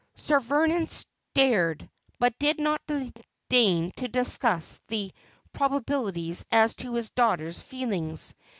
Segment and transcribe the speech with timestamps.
[0.15, 2.81] Sir Vernon stared, but did not
[3.49, 5.11] deign to discuss the
[5.53, 8.33] proba bilities as to his daughter's feelings.